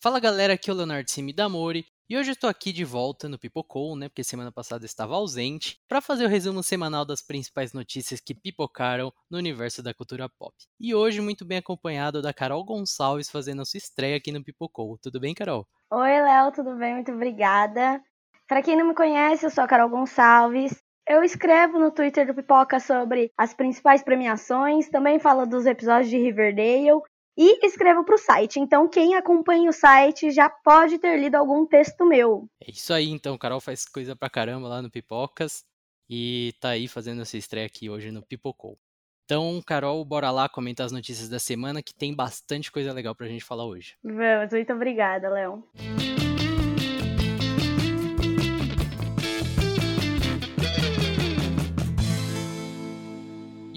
[0.00, 3.28] Fala galera, aqui é o Leonardo Simi Damori e hoje eu estou aqui de volta
[3.28, 4.08] no Pipocou, né?
[4.08, 8.32] Porque semana passada eu estava ausente, para fazer o resumo semanal das principais notícias que
[8.32, 10.54] pipocaram no universo da cultura pop.
[10.78, 14.96] E hoje, muito bem acompanhado da Carol Gonçalves fazendo a sua estreia aqui no Pipocou.
[15.02, 15.66] Tudo bem, Carol?
[15.90, 16.94] Oi, Léo, tudo bem?
[16.94, 18.00] Muito obrigada.
[18.46, 20.80] Para quem não me conhece, eu sou a Carol Gonçalves.
[21.08, 26.18] Eu escrevo no Twitter do Pipoca sobre as principais premiações, também falo dos episódios de
[26.18, 27.02] Riverdale
[27.38, 28.58] e escrevo para o site.
[28.58, 32.48] Então, quem acompanha o site já pode ter lido algum texto meu.
[32.60, 33.38] É isso aí, então.
[33.38, 35.64] Carol faz coisa pra caramba lá no Pipocas
[36.10, 38.76] e tá aí fazendo essa estreia aqui hoje no Pipocou.
[39.24, 43.28] Então, Carol, bora lá comentar as notícias da semana que tem bastante coisa legal pra
[43.28, 43.94] gente falar hoje.
[44.02, 45.62] Vamos, muito obrigada, Léo.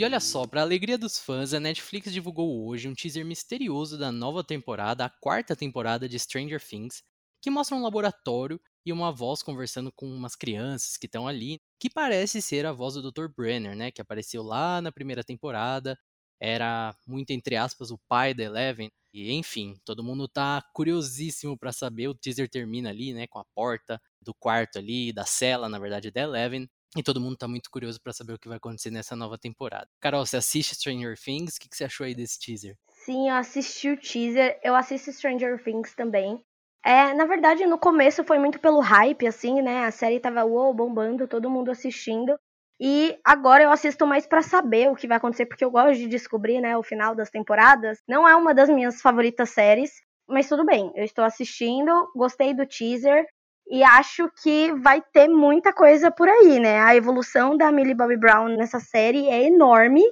[0.01, 4.11] E olha só, para alegria dos fãs, a Netflix divulgou hoje um teaser misterioso da
[4.11, 7.03] nova temporada, a quarta temporada de Stranger Things,
[7.39, 11.87] que mostra um laboratório e uma voz conversando com umas crianças que estão ali, que
[11.87, 13.27] parece ser a voz do Dr.
[13.27, 15.95] Brenner, né, que apareceu lá na primeira temporada,
[16.39, 21.71] era muito entre aspas o pai da Eleven, e enfim, todo mundo tá curiosíssimo para
[21.71, 25.77] saber, o teaser termina ali, né, com a porta do quarto ali, da cela, na
[25.77, 28.91] verdade, da Eleven, e todo mundo tá muito curioso para saber o que vai acontecer
[28.91, 29.87] nessa nova temporada.
[29.99, 31.55] Carol, você assiste Stranger Things?
[31.55, 32.77] O que, que você achou aí desse teaser?
[33.05, 34.59] Sim, eu assisti o teaser.
[34.63, 36.43] Eu assisto Stranger Things também.
[36.83, 39.85] É, na verdade, no começo foi muito pelo hype, assim, né?
[39.85, 42.37] A série tava uou, bombando, todo mundo assistindo.
[42.79, 46.07] E agora eu assisto mais para saber o que vai acontecer, porque eu gosto de
[46.07, 47.99] descobrir, né, o final das temporadas.
[48.07, 49.91] Não é uma das minhas favoritas séries,
[50.27, 50.91] mas tudo bem.
[50.95, 53.27] Eu estou assistindo, gostei do teaser
[53.71, 56.81] e acho que vai ter muita coisa por aí, né?
[56.81, 60.03] A evolução da Millie Bobby Brown nessa série é enorme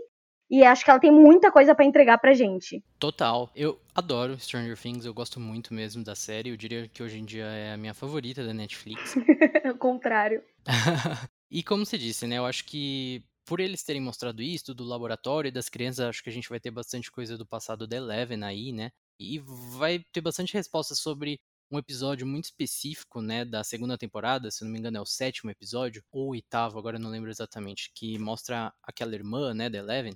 [0.50, 2.82] e acho que ela tem muita coisa para entregar pra gente.
[2.98, 3.52] Total.
[3.54, 6.52] Eu adoro Stranger Things, eu gosto muito mesmo da série.
[6.52, 9.16] Eu diria que hoje em dia é a minha favorita da Netflix.
[9.70, 10.42] o contrário.
[11.52, 12.38] e como você disse, né?
[12.38, 16.30] Eu acho que por eles terem mostrado isso, do laboratório e das crianças, acho que
[16.30, 18.90] a gente vai ter bastante coisa do passado da Eleven aí, né?
[19.20, 19.40] E
[19.76, 21.40] vai ter bastante respostas sobre
[21.72, 25.52] um episódio muito específico, né, da segunda temporada, se não me engano é o sétimo
[25.52, 30.14] episódio, ou oitavo, agora não lembro exatamente, que mostra aquela irmã, né, da Eleven,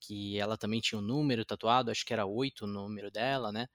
[0.00, 3.66] que ela também tinha um número tatuado, acho que era oito o número dela, né,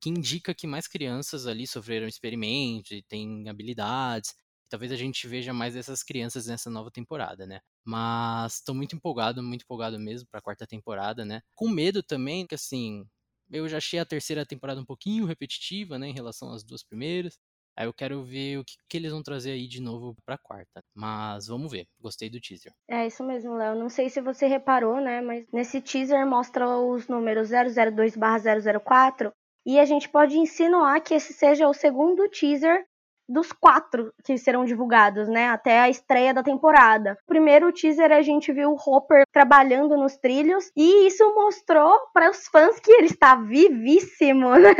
[0.00, 4.34] que indica que mais crianças ali sofreram experimentos e têm habilidades.
[4.68, 7.60] Talvez a gente veja mais dessas crianças nessa nova temporada, né?
[7.84, 11.40] Mas estou muito empolgado, muito empolgado mesmo para a quarta temporada, né?
[11.54, 13.06] Com medo também, que assim,
[13.50, 17.38] eu já achei a terceira temporada um pouquinho repetitiva, né, em relação às duas primeiras.
[17.76, 20.80] Aí eu quero ver o que, que eles vão trazer aí de novo pra quarta.
[20.94, 21.86] Mas vamos ver.
[22.00, 22.72] Gostei do teaser.
[22.88, 23.74] É isso mesmo, Léo.
[23.74, 25.20] Não sei se você reparou, né?
[25.20, 29.32] Mas nesse teaser mostra os números 002/004
[29.66, 32.86] e a gente pode insinuar que esse seja o segundo teaser
[33.28, 37.18] dos quatro que serão divulgados, né, até a estreia da temporada.
[37.26, 42.46] Primeiro teaser a gente viu o Hopper trabalhando nos trilhos e isso mostrou para os
[42.48, 44.74] fãs que ele está vivíssimo, né?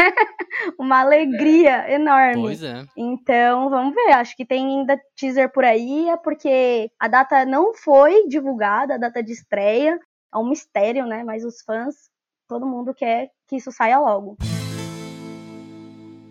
[0.78, 1.94] Uma alegria é.
[1.94, 2.42] enorme.
[2.42, 2.84] Pois é.
[2.96, 7.74] Então, vamos ver, acho que tem ainda teaser por aí, é porque a data não
[7.74, 9.98] foi divulgada, a data de estreia,
[10.32, 11.94] é um mistério, né, mas os fãs,
[12.48, 14.36] todo mundo quer que isso saia logo.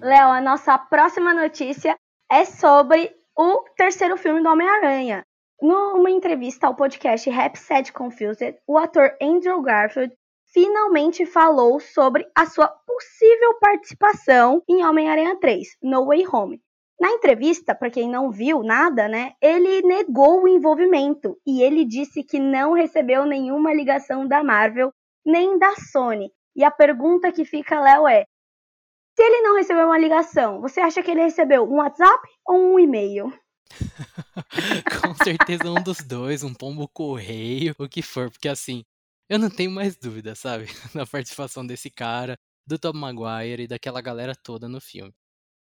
[0.01, 1.95] Léo, a nossa próxima notícia
[2.33, 5.23] é sobre o terceiro filme do Homem-Aranha.
[5.61, 10.11] Numa entrevista ao podcast Rap Sad Confused, o ator Andrew Garfield
[10.51, 16.59] finalmente falou sobre a sua possível participação em Homem-Aranha 3, No Way Home.
[16.99, 22.23] Na entrevista, para quem não viu nada, né, ele negou o envolvimento e ele disse
[22.23, 24.91] que não recebeu nenhuma ligação da Marvel
[25.23, 26.31] nem da Sony.
[26.55, 28.25] E a pergunta que fica, Léo, é:
[29.16, 32.79] se ele não recebeu uma ligação, você acha que ele recebeu um WhatsApp ou um
[32.79, 33.31] e-mail?
[35.01, 38.84] Com certeza um dos dois, um pombo correio, o que for, porque assim,
[39.29, 40.66] eu não tenho mais dúvida, sabe,
[40.96, 42.35] da participação desse cara,
[42.66, 45.13] do Tom Maguire e daquela galera toda no filme.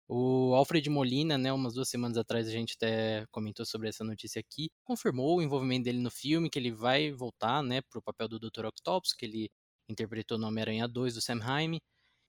[0.09, 4.41] O Alfred Molina, né, umas duas semanas atrás a gente até comentou sobre essa notícia
[4.41, 8.39] aqui, confirmou o envolvimento dele no filme, que ele vai voltar, né, pro papel do
[8.39, 8.67] Dr.
[8.67, 9.49] Octopus, que ele
[9.89, 11.81] interpretou no Homem-Aranha 2 do Sam Raimi,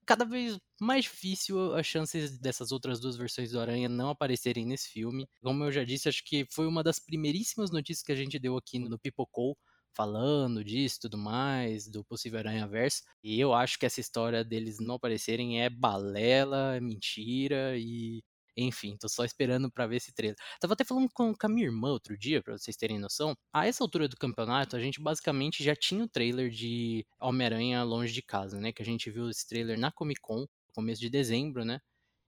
[0.05, 4.89] cada vez mais difícil as chances dessas outras duas versões do Aranha não aparecerem nesse
[4.89, 5.27] filme.
[5.41, 8.57] Como eu já disse, acho que foi uma das primeiríssimas notícias que a gente deu
[8.57, 9.57] aqui no Pipocou,
[9.95, 13.01] falando disso tudo mais, do possível Aranha Verso.
[13.23, 18.23] E eu acho que essa história deles não aparecerem é balela, é mentira e
[18.57, 20.37] enfim, tô só esperando para ver esse trailer.
[20.59, 23.35] Tava até falando com, com a minha irmã outro dia, para vocês terem noção.
[23.53, 28.13] A essa altura do campeonato, a gente basicamente já tinha o trailer de Homem-Aranha Longe
[28.13, 28.71] de Casa, né?
[28.71, 31.79] Que a gente viu esse trailer na Comic Con, começo de dezembro, né?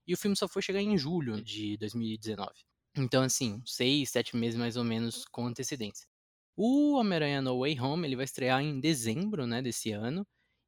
[0.08, 2.52] e o filme só foi chegar em julho de 2019.
[2.98, 6.08] Então, assim, seis, sete meses mais ou menos com antecedência.
[6.56, 10.26] O Homem-Aranha No Way Home ele vai estrear em dezembro né, desse ano.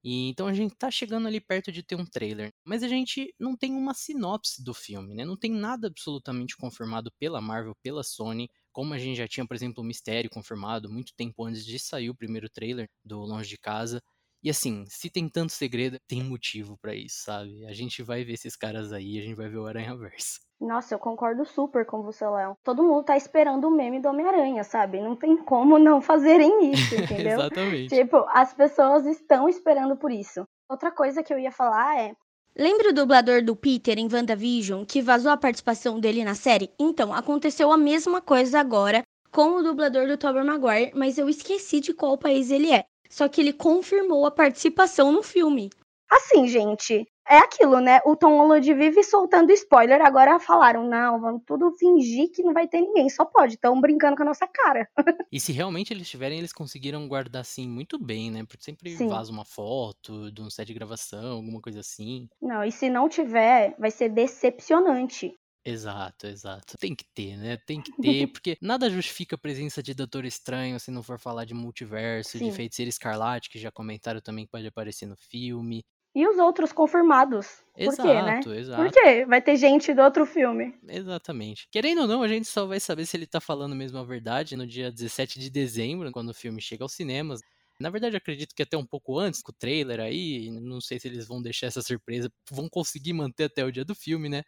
[0.09, 3.33] E então a gente tá chegando ali perto de ter um trailer, mas a gente
[3.39, 5.25] não tem uma sinopse do filme, né?
[5.25, 9.55] Não tem nada absolutamente confirmado pela Marvel, pela Sony, como a gente já tinha, por
[9.55, 13.57] exemplo, o Mistério confirmado muito tempo antes de sair o primeiro trailer do Longe de
[13.57, 14.01] Casa.
[14.47, 17.65] E assim, se tem tanto segredo, tem motivo para isso, sabe?
[17.65, 20.39] A gente vai ver esses caras aí, a gente vai ver o Aranha Verso.
[20.57, 22.55] Nossa, eu concordo super com você, Léo.
[22.63, 25.01] Todo mundo tá esperando o meme do Homem-Aranha, sabe?
[25.01, 27.33] Não tem como não fazerem isso, entendeu?
[27.33, 27.93] Exatamente.
[27.93, 30.45] Tipo, as pessoas estão esperando por isso.
[30.69, 32.13] Outra coisa que eu ia falar é.
[32.57, 36.71] Lembra o dublador do Peter em WandaVision que vazou a participação dele na série?
[36.79, 41.81] Então, aconteceu a mesma coisa agora com o dublador do Tobey Maguire, mas eu esqueci
[41.81, 42.85] de qual país ele é.
[43.09, 45.69] Só que ele confirmou a participação no filme.
[46.09, 47.99] Assim, gente, é aquilo, né?
[48.05, 52.67] O Tom Holland vive soltando spoiler, agora falaram, não, vamos tudo fingir que não vai
[52.67, 54.87] ter ninguém, só pode, estão brincando com a nossa cara.
[55.29, 58.45] e se realmente eles tiverem, eles conseguiram guardar assim muito bem, né?
[58.45, 59.09] Porque sempre Sim.
[59.09, 62.29] vaza uma foto de um set de gravação, alguma coisa assim.
[62.41, 65.37] Não, e se não tiver, vai ser decepcionante.
[65.69, 66.77] Exato, exato.
[66.79, 67.57] Tem que ter, né?
[67.57, 71.43] Tem que ter, porque nada justifica a presença de Doutor Estranho se não for falar
[71.43, 72.49] de multiverso, Sim.
[72.49, 75.83] de Feiticeiro Escarlate, que já comentaram também que pode aparecer no filme.
[76.15, 77.65] E os outros confirmados.
[77.75, 78.59] Exato, Por quê, né?
[78.59, 78.81] exato.
[78.81, 79.25] Por quê?
[79.25, 80.73] Vai ter gente do outro filme.
[80.87, 81.67] Exatamente.
[81.69, 84.55] Querendo ou não, a gente só vai saber se ele tá falando mesmo a verdade
[84.55, 87.41] no dia 17 de dezembro, quando o filme chega aos cinemas.
[87.79, 91.07] Na verdade, acredito que até um pouco antes, com o trailer aí, não sei se
[91.09, 94.43] eles vão deixar essa surpresa, vão conseguir manter até o dia do filme, né?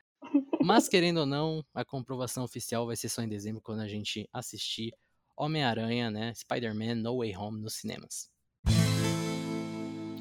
[0.61, 4.27] Mas, querendo ou não, a comprovação oficial vai ser só em dezembro, quando a gente
[4.33, 4.93] assistir
[5.35, 6.33] Homem-Aranha, né?
[6.35, 8.29] Spider-Man No Way Home nos cinemas.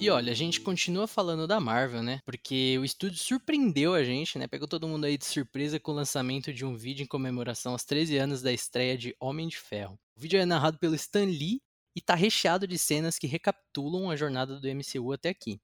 [0.00, 2.20] E olha, a gente continua falando da Marvel, né?
[2.24, 4.46] Porque o estúdio surpreendeu a gente, né?
[4.46, 7.84] Pegou todo mundo aí de surpresa com o lançamento de um vídeo em comemoração aos
[7.84, 9.98] 13 anos da estreia de Homem de Ferro.
[10.16, 11.60] O vídeo é narrado pelo Stan Lee
[11.96, 15.60] e tá recheado de cenas que recapitulam a jornada do MCU até aqui.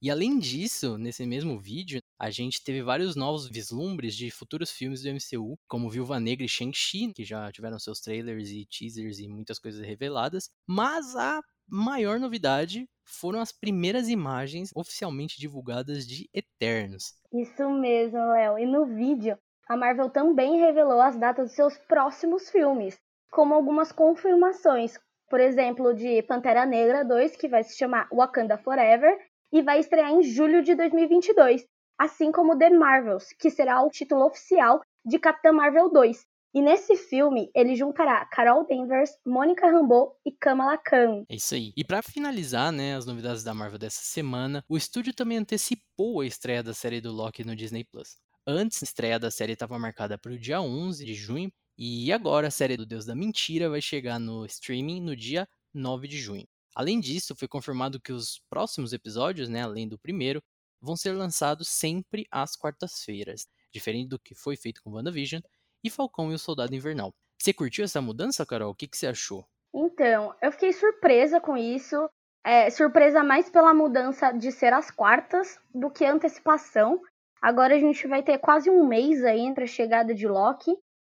[0.00, 5.02] E além disso, nesse mesmo vídeo, a gente teve vários novos vislumbres de futuros filmes
[5.02, 9.28] do MCU, como Viúva Negra e Shang-Chi, que já tiveram seus trailers e teasers e
[9.28, 10.48] muitas coisas reveladas.
[10.66, 17.14] Mas a maior novidade foram as primeiras imagens oficialmente divulgadas de Eternos.
[17.32, 18.58] Isso mesmo, Léo.
[18.58, 19.38] E no vídeo,
[19.68, 22.98] a Marvel também revelou as datas dos seus próximos filmes,
[23.30, 29.18] como algumas confirmações, por exemplo, de Pantera Negra 2, que vai se chamar Wakanda Forever
[29.52, 31.64] e vai estrear em julho de 2022,
[31.98, 36.94] assim como The Marvels, que será o título oficial de Capitã Marvel 2, e nesse
[36.94, 41.24] filme, ele juntará Carol Danvers, Mônica Rambeau e Kamala Khan.
[41.28, 41.72] É isso aí.
[41.76, 46.26] E para finalizar, né, as novidades da Marvel dessa semana, o estúdio também antecipou a
[46.26, 48.18] estreia da série do Loki no Disney Plus.
[48.46, 52.46] Antes, a estreia da série estava marcada para o dia 11 de junho, e agora
[52.46, 56.46] a série do Deus da Mentira vai chegar no streaming no dia 9 de junho.
[56.72, 60.40] Além disso, foi confirmado que os próximos episódios, né, além do primeiro,
[60.84, 65.40] vão ser lançados sempre às quartas-feiras, diferente do que foi feito com WandaVision,
[65.82, 67.12] e Falcão e o Soldado Invernal.
[67.40, 68.70] Você curtiu essa mudança, Carol?
[68.70, 69.44] O que, que você achou?
[69.74, 72.08] Então, eu fiquei surpresa com isso.
[72.46, 77.00] É, surpresa mais pela mudança de ser às quartas do que antecipação.
[77.42, 80.72] Agora a gente vai ter quase um mês aí entre a chegada de Loki.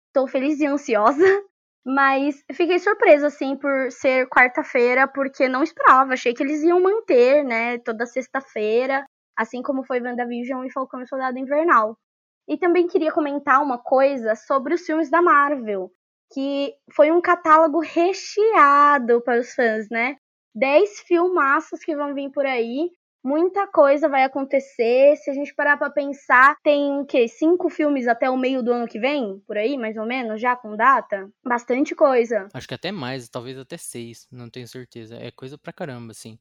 [0.07, 1.23] Estou feliz e ansiosa.
[1.85, 6.13] Mas fiquei surpresa, assim, por ser quarta-feira, porque não esperava.
[6.13, 9.05] Achei que eles iam manter, né, toda sexta-feira,
[9.39, 11.97] assim como foi WandaVision e Falcão e Soldado Invernal.
[12.45, 15.89] E também queria comentar uma coisa sobre os filmes da Marvel,
[16.33, 20.17] que foi um catálogo recheado para os fãs, né?
[20.53, 22.89] Dez filmaços que vão vir por aí,
[23.23, 25.15] muita coisa vai acontecer.
[25.15, 28.87] Se a gente parar para pensar, tem que cinco filmes até o meio do ano
[28.87, 31.29] que vem, por aí, mais ou menos, já com data.
[31.45, 32.49] Bastante coisa.
[32.53, 35.15] Acho que até mais, talvez até seis, não tenho certeza.
[35.15, 36.37] É coisa pra caramba, assim.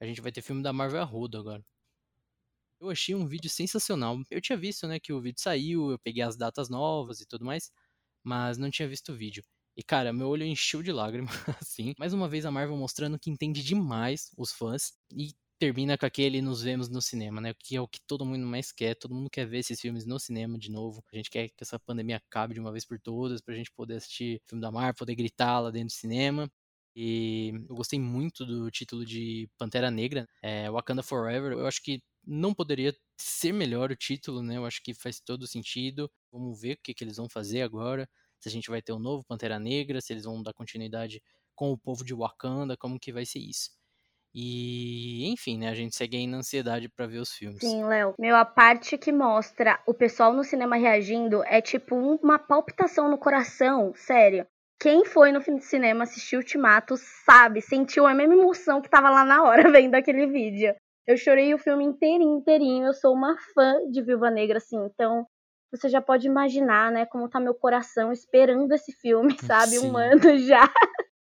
[0.00, 1.62] A gente vai ter filme da Marvel a rodo agora.
[2.80, 4.18] Eu achei um vídeo sensacional.
[4.30, 7.44] Eu tinha visto, né, que o vídeo saiu, eu peguei as datas novas e tudo
[7.44, 7.70] mais,
[8.24, 9.44] mas não tinha visto o vídeo.
[9.76, 11.30] E cara, meu olho encheu de lágrimas,
[11.62, 11.94] assim.
[11.98, 16.40] Mais uma vez a Marvel mostrando que entende demais os fãs e termina com aquele
[16.40, 17.54] nos vemos no cinema, né?
[17.58, 18.94] Que é o que todo mundo mais quer.
[18.94, 21.04] Todo mundo quer ver esses filmes no cinema de novo.
[21.12, 23.96] A gente quer que essa pandemia acabe de uma vez por todas, pra gente poder
[23.96, 26.50] assistir filme da Marvel, poder gritar lá dentro do cinema.
[26.96, 31.52] E eu gostei muito do título de Pantera Negra, é, Wakanda Forever.
[31.52, 34.56] Eu acho que não poderia ser melhor o título, né?
[34.56, 36.10] Eu acho que faz todo sentido.
[36.32, 38.08] Vamos ver o que, que eles vão fazer agora.
[38.38, 41.22] Se a gente vai ter um novo Pantera Negra, se eles vão dar continuidade
[41.54, 43.70] com o povo de Wakanda, como que vai ser isso.
[44.34, 47.58] E, enfim, né, a gente segue aí na ansiedade para ver os filmes.
[47.60, 48.14] Sim, Léo.
[48.18, 53.18] Meu, a parte que mostra o pessoal no cinema reagindo é tipo uma palpitação no
[53.18, 54.46] coração, sério.
[54.80, 56.94] Quem foi no fim de cinema assistir Ultimato
[57.26, 60.74] sabe, sentiu a mesma emoção que tava lá na hora vendo aquele vídeo.
[61.10, 62.86] Eu chorei o filme inteirinho, inteirinho.
[62.86, 65.26] Eu sou uma fã de Viúva Negra, assim, então
[65.68, 69.72] você já pode imaginar, né, como tá meu coração esperando esse filme, sabe?
[69.72, 69.90] Sim.
[69.90, 70.72] Um ano já.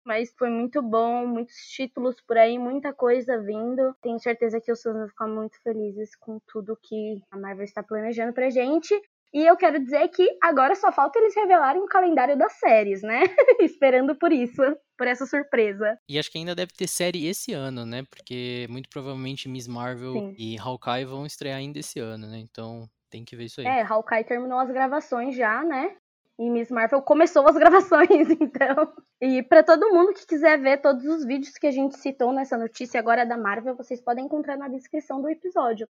[0.06, 3.92] Mas foi muito bom, muitos títulos por aí, muita coisa vindo.
[4.00, 7.82] Tenho certeza que os fãs vão ficar muito felizes com tudo que a Marvel está
[7.82, 8.94] planejando pra gente.
[9.34, 13.24] E eu quero dizer que agora só falta eles revelarem o calendário das séries, né?
[13.60, 14.62] Esperando por isso,
[14.96, 15.98] por essa surpresa.
[16.08, 18.04] E acho que ainda deve ter série esse ano, né?
[18.08, 20.34] Porque muito provavelmente Miss Marvel Sim.
[20.38, 22.38] e Hawkeye vão estrear ainda esse ano, né?
[22.38, 23.66] Então tem que ver isso aí.
[23.66, 25.96] É, Hawkeye terminou as gravações já, né?
[26.38, 28.92] E Miss Marvel começou as gravações, então.
[29.20, 32.56] E pra todo mundo que quiser ver todos os vídeos que a gente citou nessa
[32.56, 35.88] notícia agora da Marvel, vocês podem encontrar na descrição do episódio.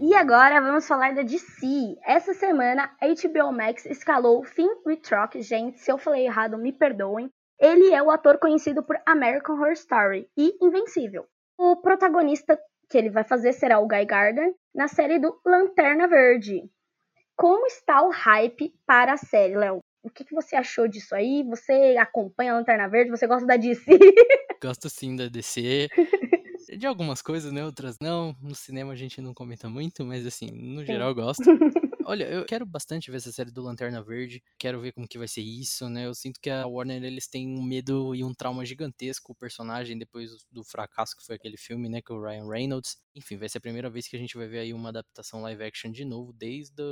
[0.00, 1.96] E agora vamos falar da DC.
[2.04, 5.40] Essa semana a HBO Max escalou Finn Wittrock.
[5.40, 7.30] Gente, se eu falei errado, me perdoem.
[7.58, 11.26] Ele é o ator conhecido por American Horror Story e Invencível.
[11.56, 12.58] O protagonista
[12.90, 16.68] que ele vai fazer será o Guy Gardner na série do Lanterna Verde.
[17.36, 19.78] Como está o hype para a série, Léo?
[20.02, 21.42] O que, que você achou disso aí?
[21.44, 23.10] Você acompanha a Lanterna Verde?
[23.10, 23.86] Você gosta da DC?
[24.62, 25.88] Gosto sim da DC.
[26.76, 27.64] De algumas coisas, né?
[27.64, 28.36] Outras não.
[28.40, 31.42] No cinema a gente não comenta muito, mas assim, no geral eu gosto.
[32.06, 34.42] Olha, eu quero bastante ver essa série do Lanterna Verde.
[34.58, 36.06] Quero ver como que vai ser isso, né?
[36.06, 39.96] Eu sinto que a Warner eles têm um medo e um trauma gigantesco o personagem
[39.96, 42.98] depois do fracasso que foi aquele filme, né, com o Ryan Reynolds.
[43.14, 45.62] Enfim, vai ser a primeira vez que a gente vai ver aí uma adaptação live
[45.64, 46.82] action de novo desde,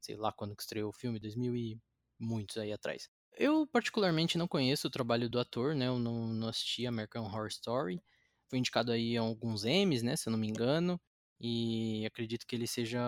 [0.00, 1.78] sei lá, quando que estreou o filme, 2000 e
[2.18, 3.10] muitos aí atrás.
[3.38, 5.88] Eu particularmente não conheço o trabalho do ator, né?
[5.88, 8.02] Eu não, não assisti American Horror Story.
[8.48, 11.00] Foi indicado aí a alguns Emmys, né, se eu não me engano
[11.40, 13.00] e acredito que ele seja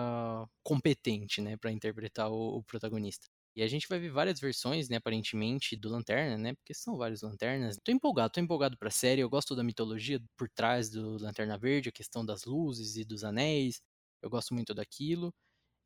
[0.63, 3.27] competente, né, para interpretar o, o, protagonista.
[3.55, 7.21] E a gente vai ver várias versões, né, aparentemente, do Lanterna, né, porque são vários
[7.21, 7.77] Lanternas.
[7.83, 11.89] Tô empolgado, tô empolgado pra série, eu gosto da mitologia por trás do Lanterna Verde,
[11.89, 13.81] a questão das luzes e dos anéis,
[14.21, 15.33] eu gosto muito daquilo,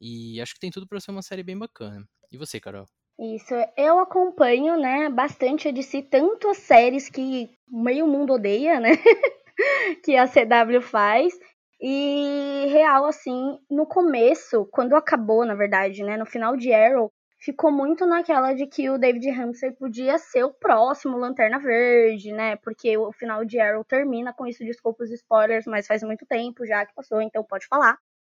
[0.01, 2.05] e acho que tem tudo para ser uma série bem bacana.
[2.31, 2.85] E você, Carol?
[3.17, 8.89] Isso, eu acompanho, né, bastante a DC, tanto as séries que meio mundo odeia, né,
[10.03, 11.33] que a CW faz,
[11.81, 17.11] e real, assim, no começo, quando acabou, na verdade, né, no final de Arrow,
[17.43, 22.55] ficou muito naquela de que o David Ramsey podia ser o próximo Lanterna Verde, né?
[22.55, 26.65] Porque o final de Arrow termina com isso, desculpa os spoilers, mas faz muito tempo
[26.65, 27.97] já que passou, então pode falar.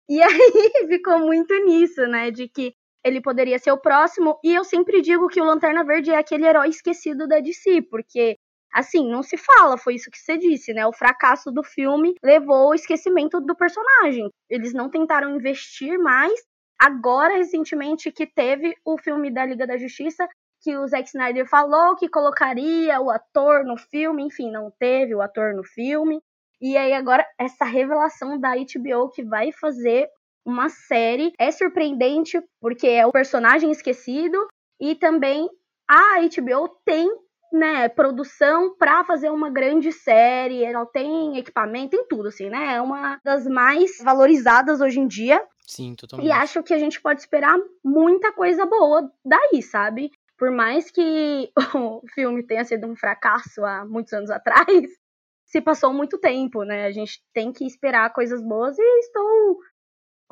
[0.09, 2.31] E aí ficou muito nisso, né?
[2.31, 4.39] De que ele poderia ser o próximo.
[4.43, 8.39] E eu sempre digo que o Lanterna Verde é aquele herói esquecido da DC, porque
[8.73, 10.85] assim, não se fala, foi isso que você disse, né?
[10.85, 14.29] O fracasso do filme levou ao esquecimento do personagem.
[14.49, 16.33] Eles não tentaram investir mais.
[16.79, 20.27] Agora, recentemente, que teve o filme da Liga da Justiça,
[20.61, 25.21] que o Zack Snyder falou que colocaria o ator no filme, enfim, não teve o
[25.21, 26.19] ator no filme.
[26.59, 30.09] E aí agora essa revelação da HBO que vai fazer
[30.45, 34.37] uma série é surpreendente porque é o personagem esquecido
[34.79, 35.49] e também
[35.87, 37.07] a HBO tem
[37.51, 42.75] né, produção para fazer uma grande série, ela tem equipamento, tem tudo, assim, né?
[42.75, 45.41] É uma das mais valorizadas hoje em dia.
[45.61, 46.27] Sim, totalmente.
[46.27, 50.11] E acho que a gente pode esperar muita coisa boa daí, sabe?
[50.37, 54.65] Por mais que o filme tenha sido um fracasso há muitos anos atrás,
[55.45, 56.85] se passou muito tempo, né?
[56.85, 59.59] A gente tem que esperar coisas boas e estou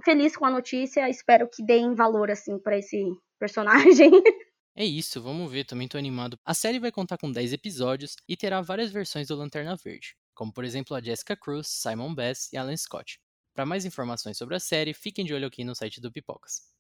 [0.04, 3.04] feliz com a notícia, espero que deem valor assim para esse
[3.40, 4.12] personagem.
[4.76, 6.36] É isso, vamos ver, também tô animado.
[6.44, 10.52] A série vai contar com 10 episódios e terá várias versões do Lanterna Verde, como
[10.52, 13.20] por exemplo a Jessica Cruz, Simon Bass e Alan Scott.
[13.54, 16.74] Para mais informações sobre a série, fiquem de olho aqui no site do Pipocas.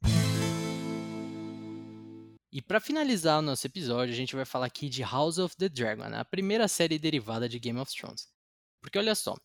[2.52, 5.70] E para finalizar o nosso episódio, a gente vai falar aqui de House of the
[5.70, 8.28] Dragon, a primeira série derivada de Game of Thrones.
[8.82, 9.36] Porque olha só,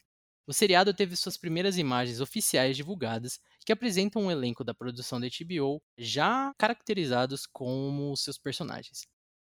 [0.48, 5.26] o seriado teve suas primeiras imagens oficiais divulgadas que apresentam um elenco da produção da
[5.28, 9.06] HBO já caracterizados como seus personagens.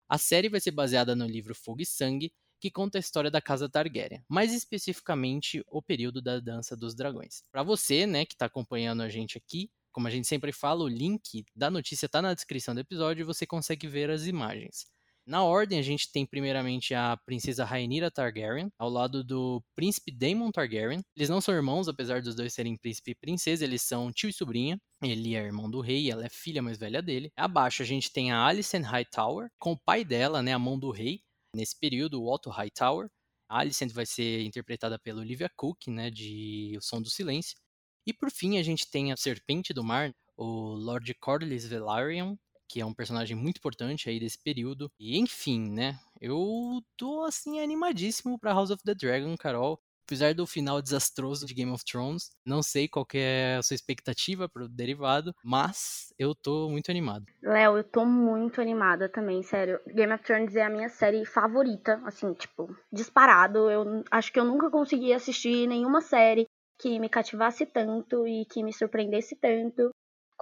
[0.07, 2.31] A série vai ser baseada no livro Fogo e Sangue,
[2.61, 7.43] que conta a história da casa Targaryen, mais especificamente o período da Dança dos Dragões.
[7.51, 10.89] Para você, né, que está acompanhando a gente aqui, como a gente sempre fala, o
[10.89, 14.87] link da notícia está na descrição do episódio e você consegue ver as imagens.
[15.25, 20.51] Na ordem, a gente tem primeiramente a princesa Rhaenyra Targaryen, ao lado do príncipe Daemon
[20.51, 21.01] Targaryen.
[21.17, 24.33] Eles não são irmãos, apesar dos dois serem príncipe e princesa, eles são tio e
[24.33, 24.81] sobrinha.
[25.01, 27.31] Ele é irmão do rei, ela é filha mais velha dele.
[27.37, 30.91] Abaixo a gente tem a Alicent Hightower, com o pai dela, né, a mão do
[30.91, 31.21] rei,
[31.55, 33.09] nesse período, o Otto Hightower.
[33.49, 37.57] A Alicent vai ser interpretada pela Olivia Cook, né, de O Som do Silêncio.
[38.05, 42.35] E por fim, a gente tem a Serpente do Mar, o Lord Corlys Velaryon,
[42.73, 44.91] que é um personagem muito importante aí desse período.
[44.99, 45.99] E enfim, né?
[46.19, 49.79] Eu tô assim animadíssimo para House of the Dragon, Carol.
[50.07, 54.49] Apesar do final desastroso de Game of Thrones, não sei qual é a sua expectativa
[54.49, 57.27] pro derivado, mas eu tô muito animado.
[57.43, 59.79] Léo, eu tô muito animada também, sério.
[59.87, 63.71] Game of Thrones é a minha série favorita, assim, tipo, disparado.
[63.71, 66.47] Eu acho que eu nunca consegui assistir nenhuma série
[66.81, 69.91] que me cativasse tanto e que me surpreendesse tanto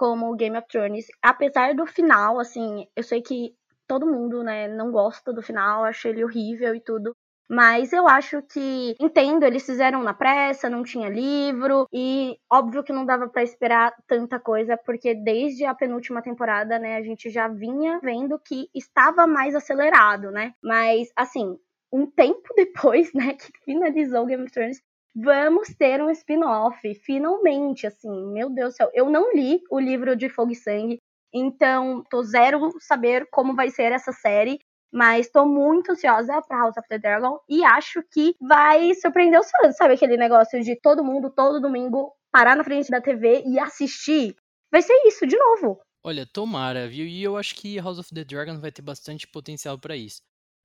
[0.01, 1.09] como Game of Thrones.
[1.23, 3.55] Apesar do final, assim, eu sei que
[3.87, 7.15] todo mundo, né, não gosta do final, acha ele horrível e tudo.
[7.51, 12.95] Mas eu acho que, entendo, eles fizeram na pressa, não tinha livro, e óbvio que
[12.95, 17.49] não dava para esperar tanta coisa, porque desde a penúltima temporada, né, a gente já
[17.49, 20.55] vinha vendo que estava mais acelerado, né?
[20.63, 21.59] Mas, assim,
[21.93, 24.81] um tempo depois, né, que finalizou Game of Thrones,
[25.15, 28.91] vamos ter um spin-off, finalmente, assim, meu Deus do céu.
[28.95, 30.99] Eu não li o livro de Fogo e Sangue,
[31.33, 34.59] então tô zero saber como vai ser essa série,
[34.93, 39.51] mas tô muito ansiosa pra House of the Dragon e acho que vai surpreender os
[39.51, 43.59] fãs, sabe aquele negócio de todo mundo, todo domingo, parar na frente da TV e
[43.59, 44.35] assistir?
[44.73, 45.81] Vai ser isso, de novo.
[46.03, 47.07] Olha, tomara, viu?
[47.07, 50.23] E eu acho que House of the Dragon vai ter bastante potencial para isso.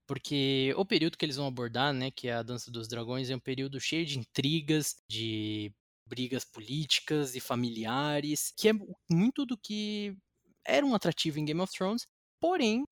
[0.08, 3.36] Porque o período que eles vão abordar, né, que é a Dança dos Dragões, é
[3.36, 5.74] um período cheio de intrigas, de
[6.08, 8.74] brigas políticas e familiares, que é
[9.10, 10.16] muito do que
[10.66, 12.08] era um atrativo em Game of Thrones,
[12.40, 12.84] porém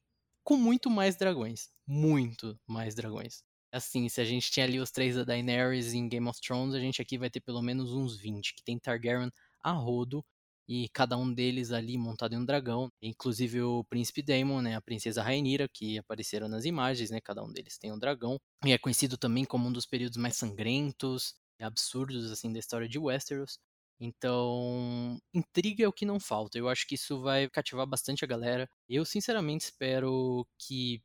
[0.44, 3.44] com muito mais dragões, muito mais dragões.
[3.72, 6.80] Assim, se a gente tinha ali os três da Daenerys em Game of Thrones, a
[6.80, 9.32] gente aqui vai ter pelo menos uns 20, que tem Targaryen
[9.64, 10.24] a rodo,
[10.68, 14.82] e cada um deles ali montado em um dragão, inclusive o príncipe Daemon, né, a
[14.82, 18.78] princesa Rhaenyra, que apareceram nas imagens, né, cada um deles tem um dragão, e é
[18.78, 23.60] conhecido também como um dos períodos mais sangrentos e absurdos assim da história de Westeros.
[24.00, 26.58] Então, intriga é o que não falta.
[26.58, 28.70] Eu acho que isso vai cativar bastante a galera.
[28.90, 31.02] Eu sinceramente espero que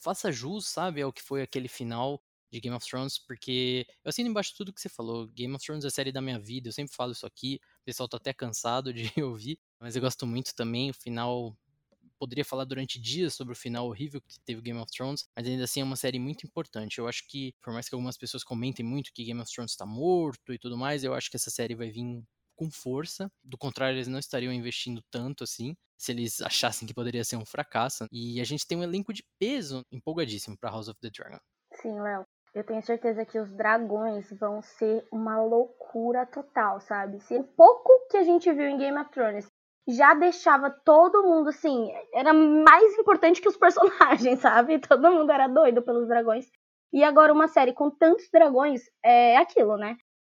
[0.00, 4.28] faça jus, sabe, ao que foi aquele final de Game of Thrones, porque eu assino
[4.28, 5.26] embaixo tudo que você falou.
[5.28, 7.60] Game of Thrones é a série da minha vida, eu sempre falo isso aqui.
[7.84, 10.90] O pessoal tá até cansado de ouvir, mas eu gosto muito também.
[10.90, 11.54] O final.
[12.18, 15.64] Poderia falar durante dias sobre o final horrível que teve Game of Thrones, mas ainda
[15.64, 16.98] assim é uma série muito importante.
[16.98, 19.84] Eu acho que, por mais que algumas pessoas comentem muito que Game of Thrones está
[19.84, 22.24] morto e tudo mais, eu acho que essa série vai vir
[22.56, 23.30] com força.
[23.42, 27.44] Do contrário, eles não estariam investindo tanto assim se eles achassem que poderia ser um
[27.44, 28.06] fracasso.
[28.10, 31.40] E a gente tem um elenco de peso empolgadíssimo para House of the Dragon.
[31.82, 32.24] Sim, Léo.
[32.54, 37.18] Eu tenho certeza que os dragões vão ser uma loucura total, sabe?
[37.18, 39.46] Se o pouco que a gente viu em Game of Thrones
[39.88, 44.78] já deixava todo mundo assim, era mais importante que os personagens, sabe?
[44.78, 46.46] Todo mundo era doido pelos dragões.
[46.92, 49.96] E agora uma série com tantos dragões é aquilo, né?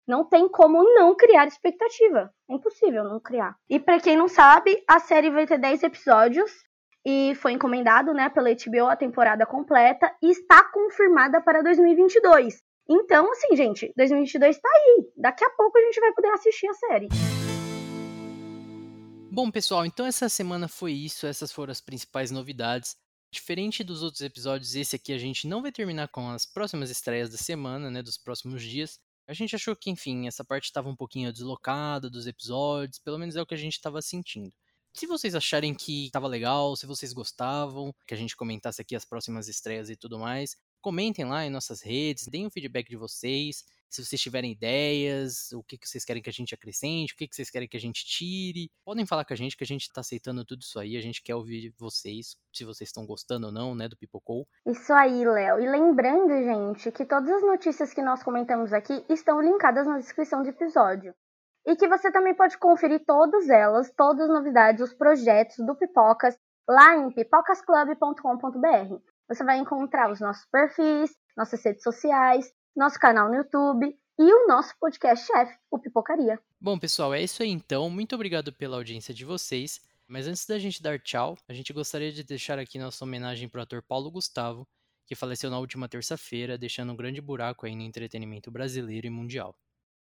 [0.07, 2.31] Não tem como não criar expectativa.
[2.49, 3.57] É impossível não criar.
[3.69, 6.64] E para quem não sabe, a série vai ter 10 episódios
[7.05, 12.63] e foi encomendado, né, pela HBO a temporada completa e está confirmada para 2022.
[12.89, 15.07] Então, assim, gente, 2022 está aí.
[15.15, 17.07] Daqui a pouco a gente vai poder assistir a série.
[19.31, 22.95] Bom, pessoal, então essa semana foi isso, essas foram as principais novidades.
[23.31, 27.29] Diferente dos outros episódios, esse aqui a gente não vai terminar com as próximas estreias
[27.29, 28.97] da semana, né, dos próximos dias.
[29.27, 33.35] A gente achou que, enfim, essa parte estava um pouquinho deslocada dos episódios, pelo menos
[33.35, 34.53] é o que a gente estava sentindo.
[34.95, 39.03] Se vocês acharem que estava legal, se vocês gostavam, que a gente comentasse aqui as
[39.03, 42.95] próximas estreias e tudo mais, comentem lá em nossas redes, deem o um feedback de
[42.95, 43.65] vocês.
[43.89, 47.27] Se vocês tiverem ideias, o que, que vocês querem que a gente acrescente, o que,
[47.27, 49.81] que vocês querem que a gente tire, podem falar com a gente que a gente
[49.81, 50.95] está aceitando tudo isso aí.
[50.95, 54.47] A gente quer ouvir vocês, se vocês estão gostando ou não, né, do Pipocou.
[54.65, 55.59] Isso aí, Léo.
[55.59, 60.41] E lembrando, gente, que todas as notícias que nós comentamos aqui estão linkadas na descrição
[60.41, 61.13] do episódio
[61.65, 66.37] e que você também pode conferir todas elas, todas as novidades, os projetos do Pipocas
[66.67, 68.95] lá em pipocasclub.com.br.
[69.27, 74.47] Você vai encontrar os nossos perfis, nossas redes sociais, nosso canal no YouTube e o
[74.47, 76.39] nosso podcast-chefe, o Pipocaria.
[76.61, 77.89] Bom, pessoal, é isso aí então.
[77.89, 79.81] Muito obrigado pela audiência de vocês.
[80.07, 83.59] Mas antes da gente dar tchau, a gente gostaria de deixar aqui nossa homenagem para
[83.59, 84.67] o ator Paulo Gustavo,
[85.07, 89.55] que faleceu na última terça-feira, deixando um grande buraco aí no entretenimento brasileiro e mundial.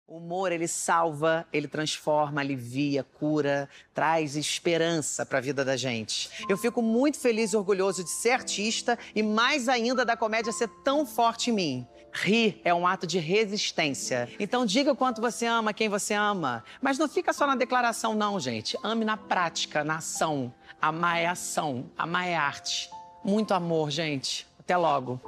[0.09, 6.29] O humor, ele salva, ele transforma, alivia, cura, traz esperança para a vida da gente.
[6.47, 10.69] Eu fico muito feliz e orgulhoso de ser artista e mais ainda da comédia ser
[10.81, 11.87] tão forte em mim.
[12.13, 14.29] Rir é um ato de resistência.
[14.39, 16.63] Então diga o quanto você ama quem você ama.
[16.81, 18.77] Mas não fica só na declaração, não, gente.
[18.81, 20.53] Ame na prática, na ação.
[20.81, 22.89] Amar é ação, amar é arte.
[23.25, 24.47] Muito amor, gente.
[24.57, 25.19] Até logo.